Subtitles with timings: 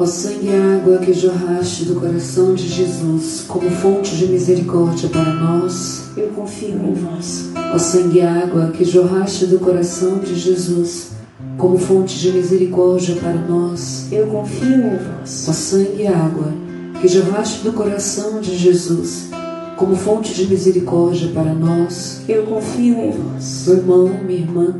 [0.00, 5.34] Ó sangue e água que jorraste do coração de Jesus como fonte de misericórdia para
[5.34, 7.50] nós, eu confio em vós.
[7.74, 11.10] Ó sangue e água que jorraste do coração de Jesus
[11.58, 15.46] como fonte de misericórdia para nós, eu confio em vós.
[15.46, 16.50] Ó sangue e água
[16.98, 19.28] que jorraste do coração de Jesus
[19.76, 23.64] como fonte de misericórdia para nós, eu confio em vós.
[23.66, 24.76] Meu irmão, minha irmã,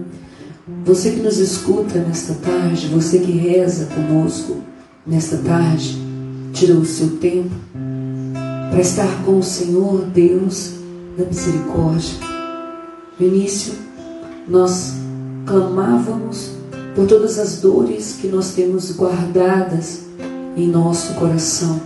[0.82, 4.70] você que nos escuta nesta tarde, você que reza conosco
[5.11, 5.98] nesta tarde,
[6.52, 7.50] tirou o seu tempo
[8.70, 10.74] para estar com o Senhor Deus
[11.19, 12.14] da misericórdia.
[13.19, 13.74] No início,
[14.46, 14.92] nós
[15.45, 16.52] clamávamos
[16.95, 20.02] por todas as dores que nós temos guardadas
[20.56, 21.80] em nosso coração.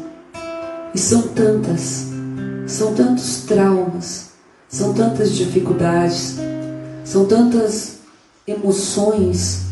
[0.95, 2.09] E são tantas,
[2.67, 4.33] são tantos traumas,
[4.69, 6.37] são tantas dificuldades,
[7.05, 7.95] são tantas
[8.47, 9.63] emoções,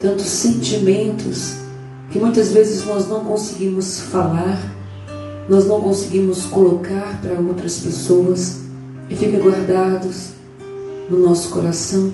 [0.00, 1.61] tantos sentimentos
[2.12, 4.60] que muitas vezes nós não conseguimos falar,
[5.48, 8.60] nós não conseguimos colocar para outras pessoas
[9.08, 10.32] e fica guardados
[11.08, 12.12] no nosso coração.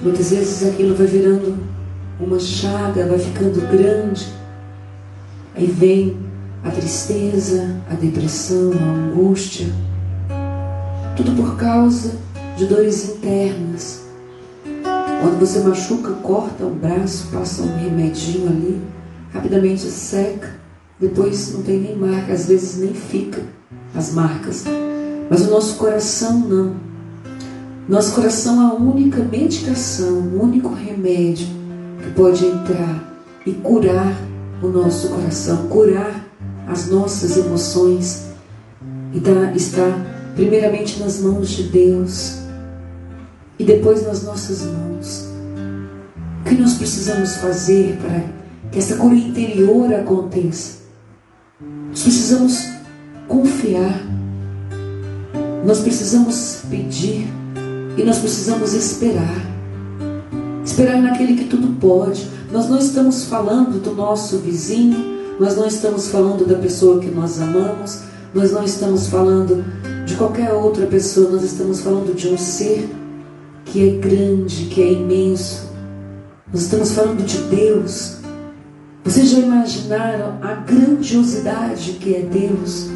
[0.00, 1.58] Muitas vezes aquilo vai virando
[2.18, 4.26] uma chaga, vai ficando grande.
[5.54, 6.16] Aí vem
[6.64, 9.66] a tristeza, a depressão, a angústia.
[11.16, 12.12] Tudo por causa
[12.56, 14.04] de dores internas.
[15.20, 18.82] Quando você machuca, corta um braço, passa um remedinho ali,
[19.34, 20.54] rapidamente seca,
[20.98, 23.42] depois não tem nem marca, às vezes nem fica
[23.94, 24.64] as marcas.
[25.28, 26.76] Mas o nosso coração não.
[27.88, 31.46] Nosso coração é a única medicação, o único remédio
[32.02, 33.12] que pode entrar
[33.44, 34.14] e curar
[34.62, 36.24] o nosso coração, curar
[36.66, 38.28] as nossas emoções.
[39.12, 39.84] E tá, está
[40.34, 42.38] primeiramente nas mãos de Deus
[43.58, 45.28] e depois nas nossas mãos.
[46.40, 48.43] O que nós precisamos fazer para
[48.74, 50.78] que essa cura interior aconteça?
[51.90, 52.58] Nós precisamos
[53.28, 54.04] confiar,
[55.64, 57.24] nós precisamos pedir
[57.96, 59.54] e nós precisamos esperar.
[60.64, 62.28] Esperar naquele que tudo pode.
[62.50, 67.40] Nós não estamos falando do nosso vizinho, nós não estamos falando da pessoa que nós
[67.40, 68.00] amamos,
[68.34, 69.64] nós não estamos falando
[70.04, 72.90] de qualquer outra pessoa, nós estamos falando de um ser
[73.66, 75.70] que é grande, que é imenso.
[76.52, 78.23] Nós estamos falando de Deus.
[79.04, 82.86] Vocês já imaginaram a grandiosidade que é Deus?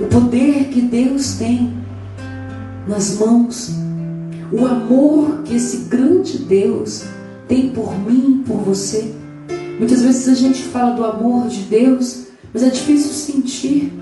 [0.00, 1.72] O poder que Deus tem
[2.88, 3.70] nas mãos
[4.50, 7.04] o amor que esse grande Deus
[7.46, 9.14] tem por mim, por você.
[9.78, 13.92] Muitas vezes a gente fala do amor de Deus, mas é difícil sentir,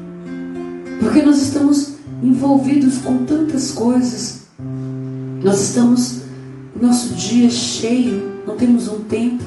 [1.01, 4.47] porque nós estamos envolvidos com tantas coisas.
[5.45, 6.23] Nós estamos,
[6.81, 9.45] nosso dia cheio, não temos um tempo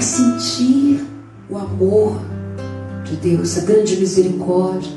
[0.00, 1.06] para sentir
[1.50, 2.22] o amor
[3.04, 4.90] de Deus, a grande misericórdia.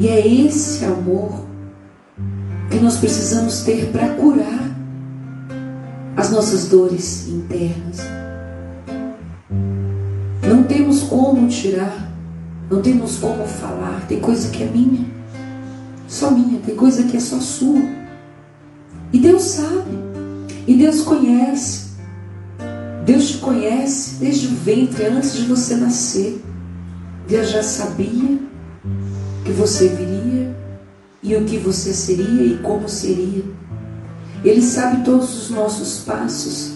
[0.00, 1.44] E é esse amor
[2.68, 4.68] que nós precisamos ter para curar
[6.16, 8.00] as nossas dores internas.
[10.42, 12.12] Não temos como tirar,
[12.68, 14.04] não temos como falar.
[14.08, 15.06] Tem coisa que é minha,
[16.08, 17.80] só minha, tem coisa que é só sua.
[19.12, 19.96] E Deus sabe,
[20.66, 21.93] e Deus conhece.
[23.04, 26.42] Deus te conhece desde o ventre, antes de você nascer.
[27.28, 28.38] Deus já sabia
[29.44, 30.54] que você viria
[31.22, 33.44] e o que você seria e como seria.
[34.42, 36.72] Ele sabe todos os nossos passos.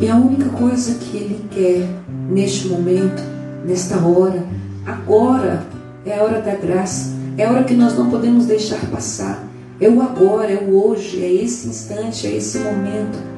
[0.00, 1.88] E a única coisa que Ele quer
[2.28, 3.22] neste momento,
[3.64, 4.44] nesta hora,
[4.84, 5.64] agora,
[6.04, 9.42] é a hora da graça, é a hora que nós não podemos deixar passar.
[9.80, 13.31] É o agora, é o hoje, é esse instante, é esse momento.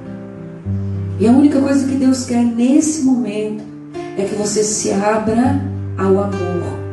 [1.18, 3.62] E a única coisa que Deus quer nesse momento
[4.18, 5.60] é que você se abra
[5.96, 6.84] ao amor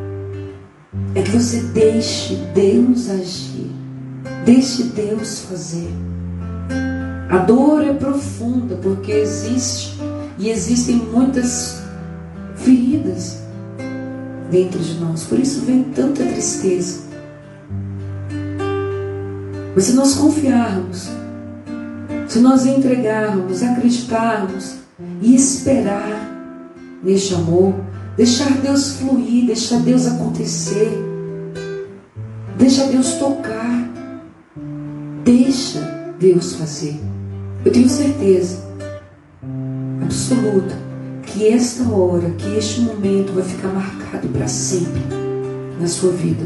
[1.14, 3.70] é que você deixe Deus agir,
[4.44, 5.90] deixe Deus fazer.
[7.28, 9.98] A dor é profunda porque existe
[10.38, 11.82] e existem muitas
[12.56, 13.38] feridas
[14.50, 17.00] dentro de nós, por isso vem tanta tristeza.
[19.74, 21.08] Mas se nós confiarmos,
[22.32, 24.76] se nós entregarmos, acreditarmos
[25.20, 26.30] e esperar
[27.02, 27.74] neste amor,
[28.16, 30.90] Deixar Deus fluir, deixar Deus acontecer.
[32.58, 33.90] Deixa Deus tocar.
[35.24, 35.80] Deixa
[36.20, 37.00] Deus fazer.
[37.64, 38.62] Eu tenho certeza
[40.02, 40.76] absoluta
[41.22, 45.00] que esta hora, que este momento vai ficar marcado para sempre
[45.80, 46.44] na sua vida.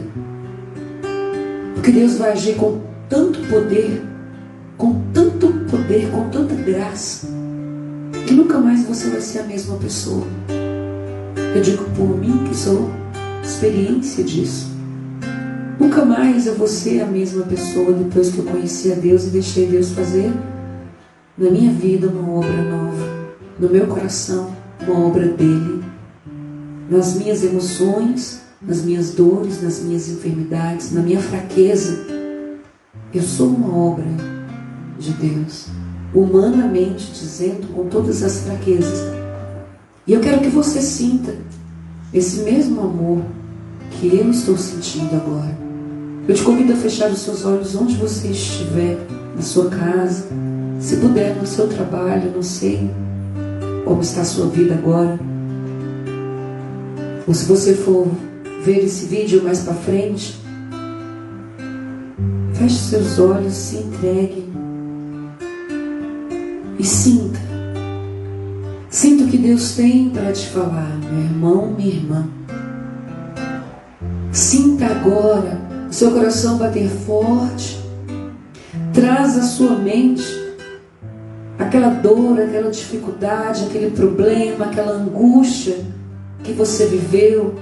[1.74, 4.04] Porque Deus vai agir com tanto poder,
[4.76, 5.25] com tanto
[5.66, 7.26] poder, com tanta graça,
[8.26, 10.26] que nunca mais você vai ser a mesma pessoa.
[11.54, 12.90] Eu digo por mim que sou
[13.42, 14.70] experiência disso.
[15.78, 19.30] Nunca mais eu vou ser a mesma pessoa depois que eu conheci a Deus e
[19.30, 20.32] deixei Deus fazer
[21.36, 25.82] na minha vida uma obra nova, no meu coração uma obra dele,
[26.88, 32.06] nas minhas emoções, nas minhas dores, nas minhas enfermidades, na minha fraqueza.
[33.12, 34.04] Eu sou uma obra
[34.98, 35.66] de Deus,
[36.14, 39.14] humanamente dizendo, com todas as fraquezas.
[40.06, 41.34] E eu quero que você sinta
[42.12, 43.22] esse mesmo amor
[43.90, 45.56] que eu estou sentindo agora.
[46.28, 48.98] Eu te convido a fechar os seus olhos onde você estiver,
[49.34, 50.26] na sua casa,
[50.80, 52.90] se puder, no seu trabalho, não sei
[53.84, 55.18] como está a sua vida agora.
[57.26, 58.08] Ou se você for
[58.64, 60.40] ver esse vídeo mais para frente,
[62.54, 64.46] feche seus olhos, se entregue
[66.78, 67.38] e sinta.
[68.88, 72.28] Sinta o que Deus tem para te falar, meu irmão, minha irmã.
[74.32, 77.78] Sinta agora o seu coração bater forte.
[78.92, 80.24] Traz à sua mente
[81.58, 85.76] aquela dor, aquela dificuldade, aquele problema, aquela angústia
[86.42, 87.54] que você viveu,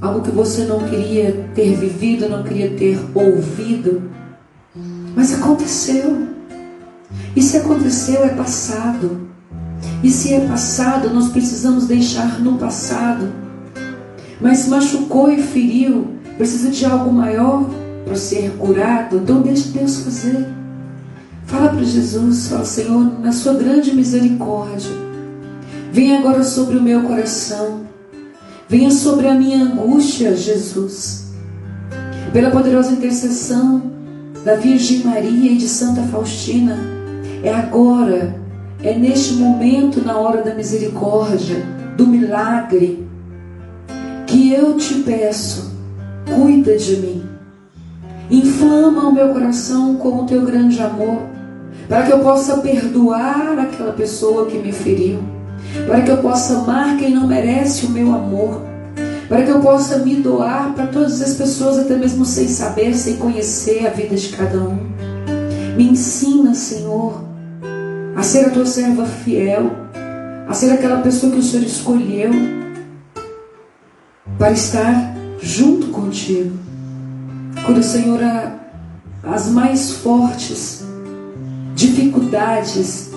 [0.00, 4.10] algo que você não queria ter vivido, não queria ter ouvido,
[5.14, 6.37] mas aconteceu.
[7.34, 9.28] E se aconteceu, é passado.
[10.02, 13.28] E se é passado, nós precisamos deixar no passado.
[14.40, 17.68] Mas machucou e feriu, precisa de algo maior
[18.04, 20.46] para ser curado, então deixe Deus fazer.
[21.44, 24.92] Fala para Jesus, fala, Senhor, na sua grande misericórdia,
[25.92, 27.82] venha agora sobre o meu coração,
[28.68, 31.28] venha sobre a minha angústia, Jesus.
[32.32, 33.90] Pela poderosa intercessão
[34.44, 36.97] da Virgem Maria e de Santa Faustina,
[37.42, 38.34] é agora,
[38.82, 41.56] é neste momento, na hora da misericórdia,
[41.96, 43.06] do milagre,
[44.26, 45.72] que eu te peço,
[46.26, 47.22] cuida de mim.
[48.30, 51.22] Inflama o meu coração com o teu grande amor,
[51.88, 55.20] para que eu possa perdoar aquela pessoa que me feriu,
[55.86, 58.62] para que eu possa amar quem não merece o meu amor,
[59.28, 63.16] para que eu possa me doar para todas as pessoas, até mesmo sem saber, sem
[63.16, 64.78] conhecer a vida de cada um.
[65.76, 67.27] Me ensina, Senhor,
[68.18, 69.70] a ser a tua serva fiel,
[70.48, 72.32] a ser aquela pessoa que o Senhor escolheu
[74.36, 76.58] para estar junto contigo.
[77.64, 78.18] Cura, Senhor,
[79.22, 80.84] as mais fortes
[81.76, 83.12] dificuldades,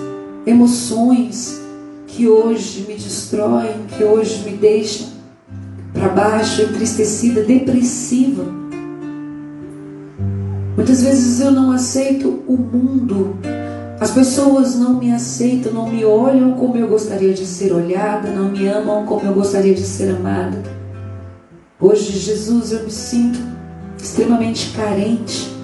[0.46, 1.60] emoções
[2.06, 5.08] que hoje me destroem, que hoje me deixam
[5.92, 8.44] para baixo, entristecida, depressiva.
[10.76, 13.36] Muitas vezes eu não aceito o mundo.
[14.02, 18.50] As pessoas não me aceitam, não me olham como eu gostaria de ser olhada, não
[18.50, 20.60] me amam como eu gostaria de ser amada.
[21.78, 23.38] Hoje, Jesus, eu me sinto
[23.96, 25.54] extremamente carente,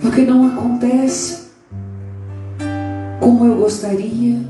[0.00, 1.42] porque não acontece
[3.20, 4.40] como eu gostaria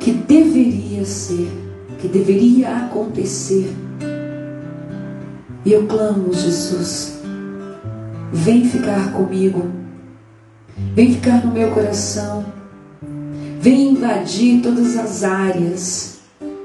[0.00, 1.52] que deveria ser,
[2.00, 3.72] que deveria acontecer.
[5.64, 7.20] E eu clamo, Jesus,
[8.32, 9.77] vem ficar comigo,
[10.94, 12.44] vem ficar no meu coração,
[13.60, 16.18] vem invadir todas as áreas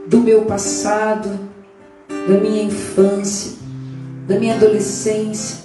[0.07, 1.53] do meu passado
[2.27, 3.53] da minha infância,
[4.27, 5.58] da minha adolescência,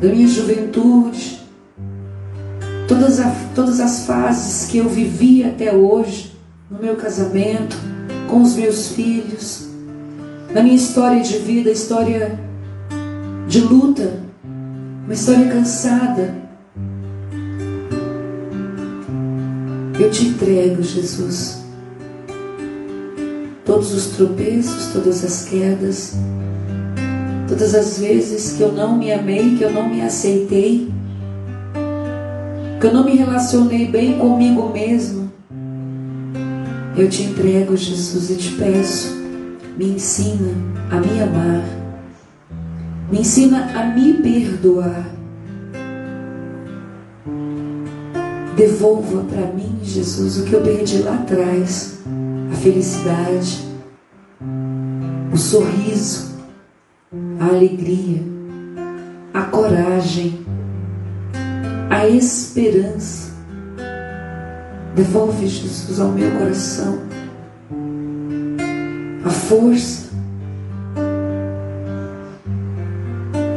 [0.00, 1.40] da minha juventude,
[2.88, 6.34] todas, a, todas as fases que eu vivi até hoje,
[6.70, 7.76] no meu casamento,
[8.28, 9.68] com os meus filhos,
[10.54, 12.38] na minha história de vida, história
[13.46, 14.20] de luta,
[15.04, 16.39] uma história cansada.
[20.00, 21.60] Eu te entrego, Jesus
[23.70, 26.16] todos os tropeços, todas as quedas,
[27.46, 30.92] todas as vezes que eu não me amei, que eu não me aceitei,
[32.80, 35.30] que eu não me relacionei bem comigo mesmo.
[36.96, 39.16] Eu te entrego, Jesus, e te peço,
[39.78, 40.52] me ensina
[40.90, 41.62] a me amar,
[43.08, 45.19] me ensina a me perdoar.
[48.60, 51.98] Devolva para mim, Jesus, o que eu perdi lá atrás
[52.52, 53.66] a felicidade,
[55.32, 56.34] o sorriso,
[57.40, 58.20] a alegria,
[59.32, 60.44] a coragem,
[61.88, 63.32] a esperança.
[64.94, 66.98] Devolve, Jesus, ao meu coração
[69.24, 70.10] a força,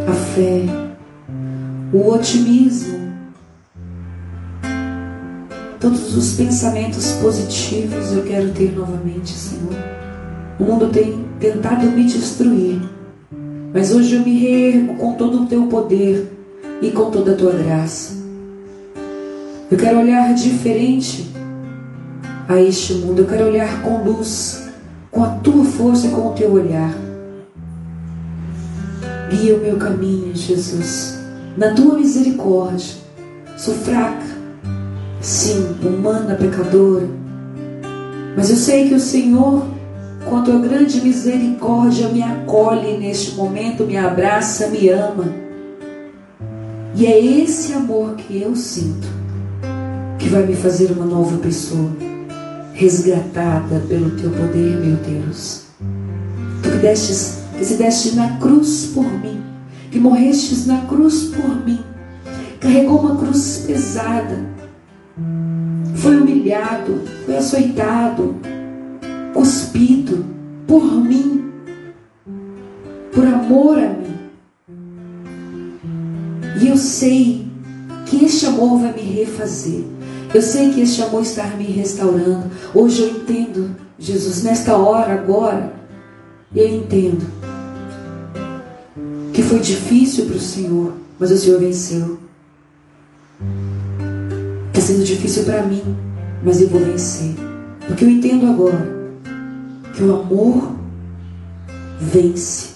[0.07, 0.63] a fé,
[1.91, 3.02] o otimismo,
[5.83, 9.73] Todos os pensamentos positivos eu quero ter novamente, Senhor.
[10.57, 12.79] O mundo tem tentado me destruir,
[13.73, 16.31] mas hoje eu me reergo com todo o teu poder
[16.81, 18.13] e com toda a tua graça.
[19.69, 21.29] Eu quero olhar diferente
[22.47, 24.63] a este mundo, eu quero olhar com luz,
[25.11, 26.95] com a tua força e com o teu olhar.
[29.29, 31.19] Guia o meu caminho, Jesus,
[31.57, 33.03] na tua misericórdia.
[33.57, 34.42] Sou fraca,
[35.23, 37.07] sim, humana, pecadora.
[38.35, 39.65] Mas eu sei que o Senhor,
[40.25, 45.33] com a tua grande misericórdia, me acolhe neste momento, me abraça, me ama.
[46.95, 49.07] E é esse amor que eu sinto
[50.19, 51.89] que vai me fazer uma nova pessoa,
[52.73, 55.63] resgatada pelo teu poder, meu Deus.
[56.61, 59.41] Tu que, destes, que se deste na cruz por mim,
[59.89, 61.79] que morrestes na cruz por mim,
[62.59, 64.53] carregou uma cruz pesada
[65.95, 68.35] foi humilhado, foi açoitado,
[69.33, 70.25] cuspido
[70.67, 71.51] por mim,
[73.11, 74.13] por amor a mim.
[76.61, 77.47] E eu sei
[78.05, 79.83] que este amor vai me refazer.
[80.33, 82.49] Eu sei que este amor está me restaurando.
[82.73, 85.73] Hoje eu entendo, Jesus, nesta hora, agora,
[86.55, 87.25] eu entendo
[89.31, 92.19] que foi difícil para o Senhor, mas o Senhor venceu.
[94.83, 95.81] Sendo difícil para mim,
[96.43, 97.33] mas eu vou vencer.
[97.87, 98.85] Porque eu entendo agora
[99.95, 100.75] que o amor
[102.01, 102.71] vence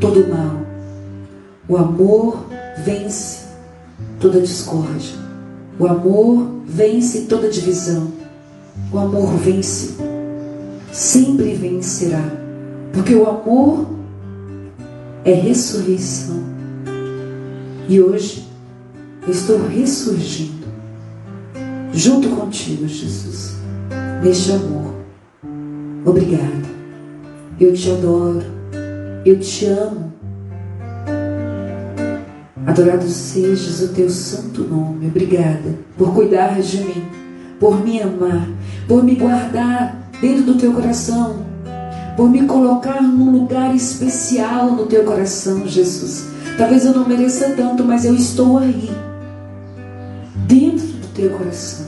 [0.00, 0.60] todo mal.
[1.68, 2.46] O amor
[2.84, 3.48] vence
[4.20, 5.16] toda discórdia.
[5.80, 8.12] O amor vence toda divisão.
[8.92, 9.96] O amor vence.
[10.92, 12.22] Sempre vencerá.
[12.92, 13.84] Porque o amor
[15.24, 16.40] é ressurreição.
[17.88, 18.46] E hoje
[19.26, 20.57] eu estou ressurgindo
[21.92, 23.56] junto contigo, Jesus,
[24.22, 24.94] neste amor.
[26.04, 26.68] Obrigada.
[27.60, 28.42] Eu te adoro.
[29.24, 30.12] Eu te amo.
[32.66, 35.06] Adorado sejas o teu santo nome.
[35.08, 37.04] Obrigada por cuidar de mim,
[37.58, 38.46] por me amar,
[38.86, 41.36] por me guardar dentro do teu coração,
[42.16, 46.28] por me colocar num lugar especial no teu coração, Jesus.
[46.56, 48.90] Talvez eu não mereça tanto, mas eu estou aí,
[51.18, 51.86] teu coração.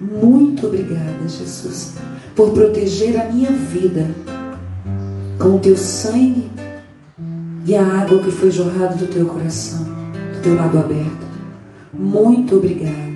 [0.00, 1.92] Muito obrigada, Jesus,
[2.34, 4.10] por proteger a minha vida
[5.38, 6.50] com o teu sangue
[7.66, 11.24] e a água que foi jorrada do teu coração, do teu lado aberto.
[11.92, 13.14] Muito obrigada.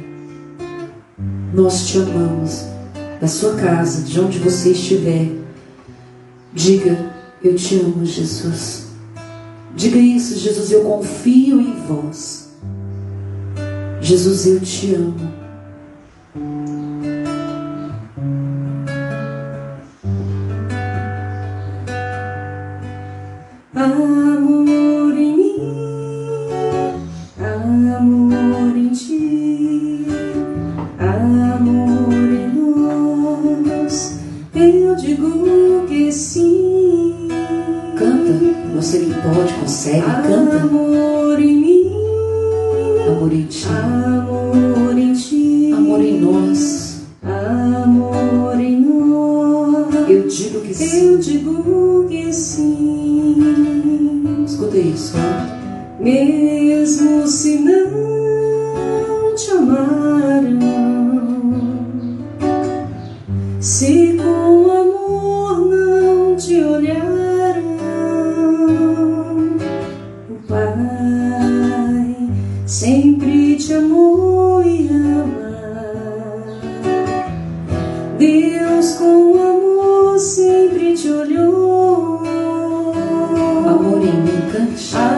[1.52, 2.66] Nós te amamos.
[3.20, 5.32] Da sua casa, de onde você estiver,
[6.52, 7.12] diga:
[7.42, 8.86] Eu te amo, Jesus.
[9.74, 12.50] Diga isso, Jesus, eu confio em vós.
[14.00, 15.37] Jesus, eu te amo.
[50.80, 53.36] Eu digo que sim.
[54.46, 55.16] Escuta isso.
[56.00, 60.58] Mesmo se não te amaram,
[63.60, 67.62] se com amor não te olharam,
[70.30, 72.16] o Pai
[72.66, 75.48] sempre te amou e ama.
[78.16, 79.17] Deus com
[84.78, 85.17] shine.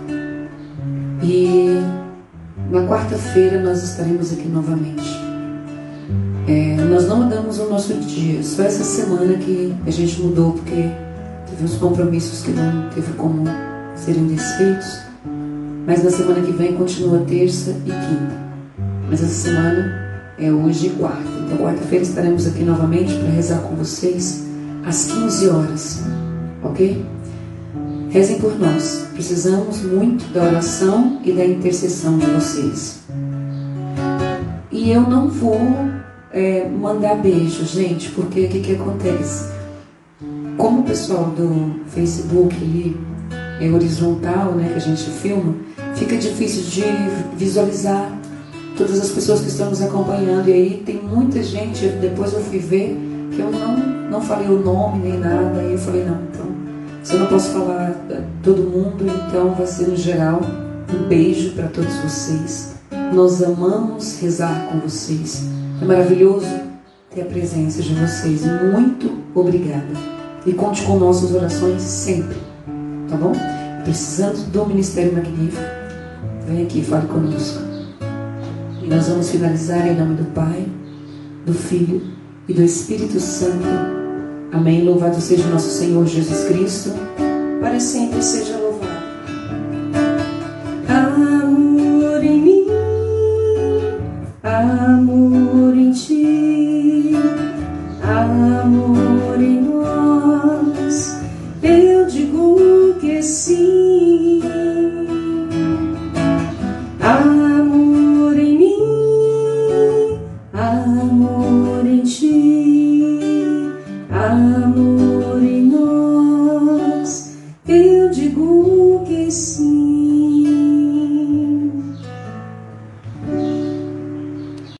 [1.23, 1.79] E
[2.71, 5.21] na quarta-feira nós estaremos aqui novamente.
[6.47, 10.89] É, nós não mudamos o nosso dia, só essa semana que a gente mudou porque
[11.49, 13.43] teve uns compromissos que não teve como
[13.95, 15.01] serem desfeitos.
[15.85, 18.41] Mas na semana que vem continua terça e quinta.
[19.09, 20.01] Mas essa semana
[20.39, 21.21] é hoje e quarta.
[21.45, 24.43] Então, quarta-feira estaremos aqui novamente para rezar com vocês
[24.85, 26.03] às 15 horas.
[26.63, 27.05] Ok?
[28.11, 29.07] Rezem por nós.
[29.13, 32.99] Precisamos muito da oração e da intercessão de vocês.
[34.69, 35.57] E eu não vou
[36.29, 39.49] é, mandar beijo, gente, porque o que, que acontece?
[40.57, 42.97] Como o pessoal do Facebook ali
[43.61, 45.55] é horizontal, né, que a gente filma,
[45.95, 46.83] fica difícil de
[47.37, 48.11] visualizar
[48.77, 50.49] todas as pessoas que estão nos acompanhando.
[50.49, 52.97] E aí tem muita gente, depois eu fui ver
[53.33, 53.77] que eu não,
[54.09, 55.63] não falei o nome nem nada.
[55.63, 56.60] E eu falei, não, então,
[57.03, 57.95] se eu não posso falar
[58.43, 60.39] todo mundo, então vai ser no geral.
[60.93, 62.75] Um beijo para todos vocês.
[63.13, 65.47] Nós amamos rezar com vocês.
[65.81, 66.47] É maravilhoso
[67.13, 68.41] ter a presença de vocês.
[68.45, 69.93] Muito obrigada.
[70.45, 72.37] E conte com nossas orações sempre.
[73.09, 73.33] Tá bom?
[73.83, 75.63] Precisando do Ministério Magnífico,
[76.47, 77.61] vem aqui fale conosco.
[78.81, 80.67] E nós vamos finalizar em nome do Pai,
[81.45, 82.01] do Filho
[82.47, 84.00] e do Espírito Santo.
[84.51, 84.83] Amém.
[84.83, 86.91] Louvado seja nosso Senhor Jesus Cristo.
[87.61, 88.60] Para sempre seja